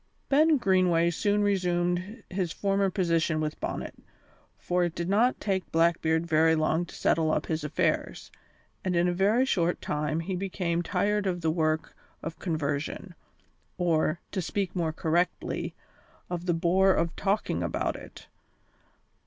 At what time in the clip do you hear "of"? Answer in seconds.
11.27-11.41, 12.23-12.39, 16.31-16.47, 16.95-17.15